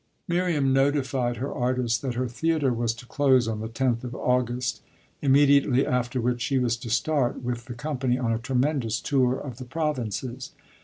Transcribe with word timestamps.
Miriam 0.27 0.73
notified 0.73 1.37
her 1.37 1.53
artist 1.53 2.01
that 2.01 2.15
her 2.15 2.27
theatre 2.27 2.73
was 2.73 2.91
to 2.95 3.05
close 3.05 3.47
on 3.47 3.59
the 3.59 3.67
tenth 3.67 4.03
of 4.03 4.15
August, 4.15 4.81
immediately 5.21 5.85
after 5.85 6.19
which 6.19 6.41
she 6.41 6.57
was 6.57 6.75
to 6.77 6.89
start, 6.89 7.43
with 7.43 7.65
the 7.65 7.75
company, 7.75 8.17
on 8.17 8.33
a 8.33 8.39
tremendous 8.39 8.99
tour 8.99 9.37
of 9.39 9.57
the 9.59 9.65
provinces. 9.65 10.53